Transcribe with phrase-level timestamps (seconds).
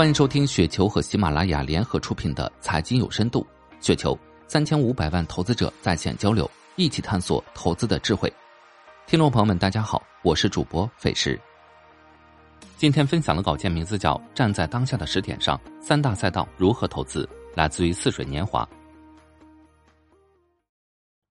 [0.00, 3.46] 欢迎收听雪球和喜马拉雅联合出品的《财经有深度》，
[3.86, 8.32] 雪球三千五百万投资者在线交流，一起探索投资的智慧。
[9.06, 11.38] 听众朋友们，大家好，我是主播费时。
[12.78, 18.66] 今天分享的稿件名字叫《站在当下的时点上，三大赛道如何投资》，来自于似水年华。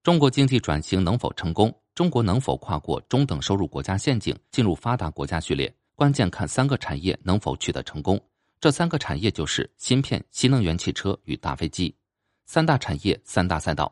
[0.04, 1.76] 中国经济转型能否成功？
[1.96, 5.74] 中国能否跨过中等收入国家陷阱，进入发达国家序列？
[5.96, 8.16] 关键看三个产业能否取得成功。
[8.60, 11.96] 这三个产业就是芯片、新能源汽车与大飞机。
[12.44, 13.90] 三大产业、三大赛道。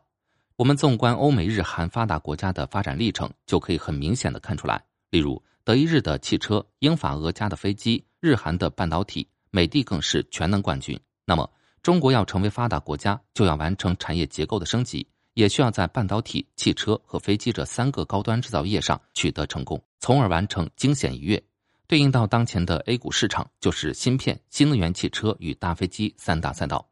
[0.56, 4.84] 我们纵观欧美日韩发达国家的发展历程，就可以很明显的看出来。
[5.08, 11.00] 例如，德意日的汽车，英法俄加的飞机，日韩的半导体，美的更是全能冠军。
[11.24, 11.50] 那么，
[11.82, 21.42] 中国要成为发达国家，就要完成产业结构的升级，也需要在半导体、汽车和飞机这三个高端制造业上取得成功，从而完成惊险一跃。
[21.88, 26.86] 对应到当前的 A 股市场，就是芯片、新能源汽车与大飞机三大赛道。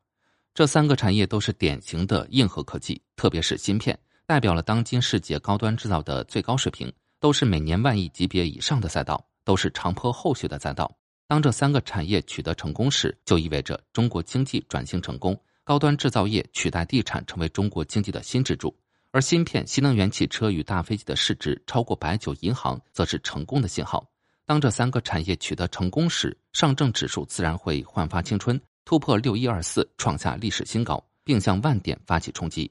[0.54, 10.90] 这三个产业都是典型的硬核科技，特别是芯片，代表了当今世界高端制造的最高水平，都是每年万亿级别以上的赛道，都是长坡后续的赛道。
[11.28, 18.74] 当这三个产业取得成功时，就意味着中国经济转型成功，高端制造业取代地产成为中国经济的新支柱。
[19.10, 24.08] 而芯片、新能源汽车与大飞机的市值超过白酒银行，则是成功的信号。
[24.46, 32.70] 当这三个产业取得成功时，上证指数自然会焕发青春，突破六一二四，创下历史新高，并向万点发起冲击。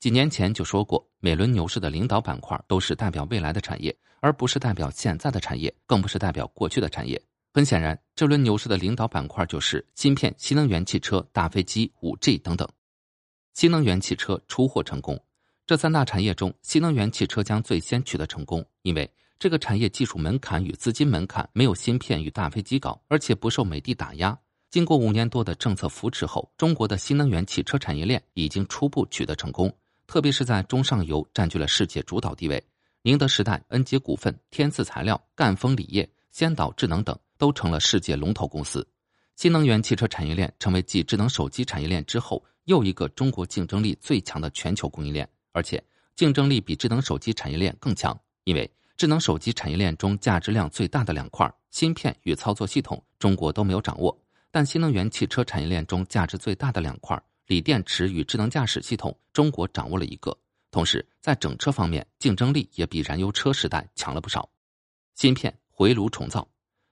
[0.00, 7.22] 几年前就说过，每轮牛市的领导板块都是代表未来的产业，而不是代表现在的产业，更不是代表过去的产业。
[7.54, 12.68] 很显然，这轮牛市的领导板块就是芯片、新能源汽车、大飞机、五 G 等等。
[13.54, 15.16] 新能源汽车出货成功，
[15.66, 19.08] 这三大产业中，新能源汽车将最先取得成功，因为。
[19.42, 24.38] 这个产业技术门槛与资金门槛没有芯片与大飞机高，而且不受美的打压。
[24.70, 29.68] 经过五年多的政策扶持后，中国的新能源汽车产业链已经初步取得成功。
[30.06, 32.62] 特别是在中上游占据了世界主导地位，
[33.02, 38.86] 宁德时代、恩捷股份、天赐材料、赣锋锂业、先导智能等都成了世界龙头公司。
[39.34, 45.82] 新能源汽车产业链成为继智能手机产业链之后又一个中国竞争力最强的全球供应链，而且
[46.14, 48.70] 竞争力比智能手机产业链更强，因为。
[48.96, 54.16] 智能手机产业链中价值量最大的两块芯片与操作系统，中国都没有掌握；
[54.50, 60.36] 但新能源汽车产业链中价值最大的两块锂电池与智能驾驶系统，中国掌握了一个。
[60.70, 64.48] 同时，在整车方面，竞争力也比燃油车时代强了不少。
[65.14, 66.48] 芯片回炉重造，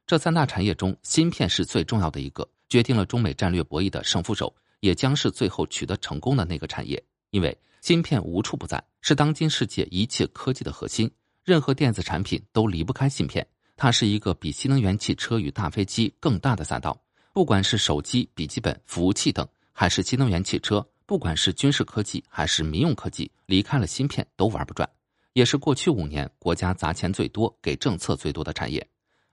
[0.07, 7.03] 这三大产业中，芯片是最重要的一个，决定了中美战略博弈的胜负手，也将是最后取得成功的那个产业。
[7.31, 11.11] 因为芯片无处不在，是当今世界一切科技的核心。
[11.45, 13.47] 任何电子产品都离不开芯片，
[13.77, 16.97] 它是一个比新能源汽车与大飞机更大的赛道。
[17.33, 24.89] 不管是手机、笔记本、服务器等，还是新能源汽车，不管是军事科技还是民用科技，离开了芯片都玩不转。
[25.33, 28.85] 也是过去五年国家砸钱最多、给政策最多的产业。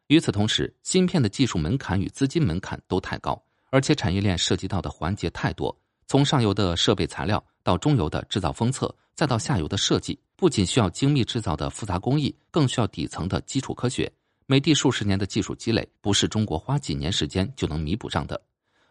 [0.07, 5.75] 与此同时，芯片的技术门槛与资金门槛都太高，而且产业链涉及到的环节太多，
[6.05, 10.17] 从上游的设备材料到中游的制造封测，再到下游的设计。
[10.37, 14.09] 不仅需要精密制造的复杂工艺，更需要底层的基础科学。
[14.45, 18.39] 美的数十年的技术积累，不是中国花几年时间就能弥补上的。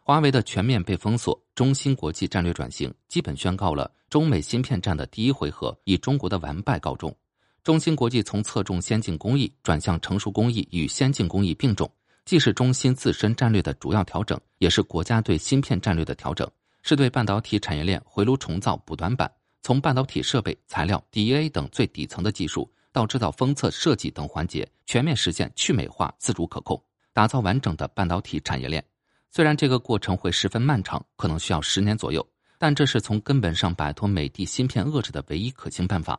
[0.03, 7.15] 华为的全面被封锁，中芯国际战略转型基本宣告了中美芯片战的第一回合以中国的完败告终。
[7.63, 11.89] 中芯国际从侧重先进工艺转向成熟工艺与先进工艺并重，
[12.25, 16.51] 既是中芯自身战略的主要调整，也是国家对芯片战略的调整，
[16.83, 19.31] 是对半导体产业链回炉重造补短板。
[19.67, 26.81] 从半导体设备、材料、DEA 等最底层的技术，到制造封测、设计等环节，全面实现去美化、自主可控，
[27.13, 28.81] 打造完整的半导体产业链。
[29.29, 32.25] 虽然这个过程会十分漫长，可能需要十年左右，
[32.59, 36.17] 但这是从根本上摆脱美的芯片遏制的唯一可行办法。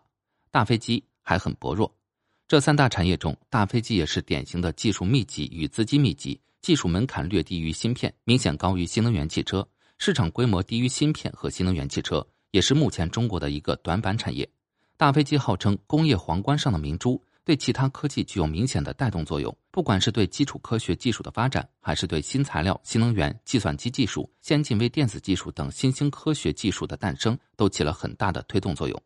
[0.51, 1.89] 大飞机还很薄弱，
[2.49, 9.65] 这三大产业中，大飞机也是典型的技术密集与资金密集，技术门槛略低于芯片，明显高于新能源汽车，
[9.99, 12.27] 市场规模低于芯片和新能源汽车。
[12.57, 14.49] 也是目前中国的一个短板产业。
[14.97, 19.55] 大飞机号称工业皇冠上的明珠，对其他科技具有明显的带动作用。
[19.69, 28.99] 不管是对基础科学技术的发展，还是对新材料、新能源、计算机技术、先进微电子技术等新兴科学技术的诞生，都起了很大的推动作用。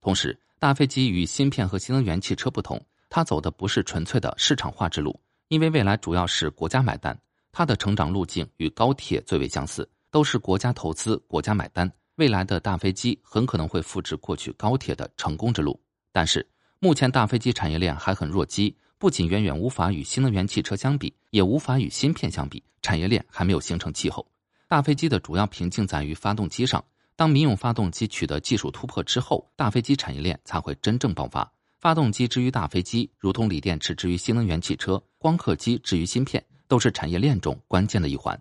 [0.00, 5.16] 同时，大飞机与芯片和新能源汽车不同，它走的不是纯粹的市场化之路，
[5.46, 7.16] 因为未来主要是国家买单。
[7.52, 11.88] 它的成长路径与高铁最为相似，都是国家投资、国家买单。
[12.16, 15.78] 未来的大飞机很可能会复制过去高铁的成功之路，
[16.12, 16.46] 但是
[16.78, 24.26] 目前大飞机产业链还很弱鸡，不仅远远无法与新能源汽车相比，也无法与芯片相比，产业链还没有形成气候。
[24.66, 26.82] 大飞机的主要瓶颈在于发动机上，
[27.16, 31.52] 当民用发动机取得技术突破之后，大飞机产业链才会真正爆发。
[31.78, 38.40] 发动机之于大飞机，如同锂电池之于新能源汽车，光刻机之于芯片，都是产业链中关键的一环。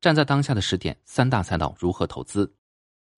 [0.00, 2.50] 站在当下的时点，三大赛道如何投资？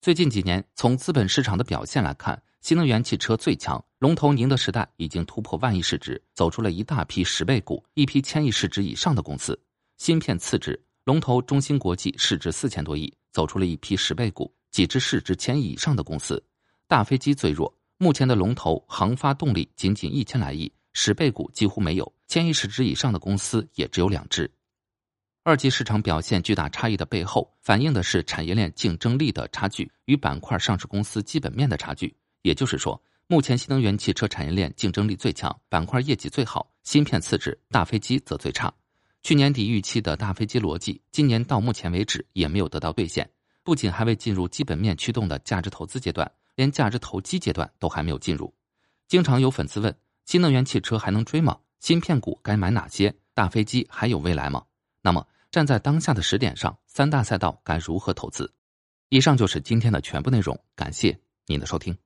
[0.05, 9.59] 最近几年，从资本市场的表现来看，新能源汽车最强，龙头宁德时代已经突破万亿市值，走出了一大批十倍股、一批千亿市值以上的公司。
[9.97, 16.39] 芯片次之，龙头中芯国际市值四千多亿，走出了一批十倍股、几只市值千亿以上的公司。
[16.87, 24.51] 大飞机最弱，目前的龙头航发动力仅仅一千来亿，十倍股几乎没有，千亿市值以上的公司也只有两只。
[25.47, 32.11] 二级市场表现巨大差异的背后，反映的是产业链竞争力的差距与板块上市公司基本面的差距。
[32.41, 38.73] 也就是说，目前新能源汽车产业链竞争力最强，板块业绩最好，芯片次之，大飞机则最差。
[39.21, 43.29] 去年底预期的大飞机逻辑，今年到目前为止也没有得到兑现，
[43.63, 48.51] 不仅还未进入基本面驱动的价值投资阶段，连价值投机阶段都还没有进入。
[49.07, 49.95] 经常有粉丝问：
[50.25, 51.55] 新能源汽车还能追吗？
[51.79, 53.13] 芯片股该买哪些？
[53.35, 54.63] 大飞机还有未来吗？
[55.03, 55.23] 那么？
[55.55, 58.53] 站在当下的时点上，三大赛道该如何投资？
[59.07, 61.97] 以上就是今天的全部内容，感谢您的收听。